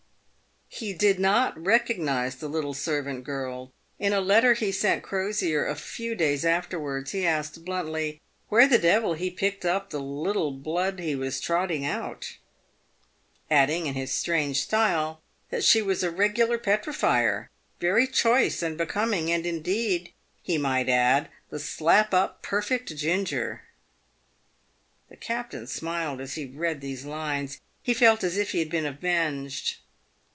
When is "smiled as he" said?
25.67-26.45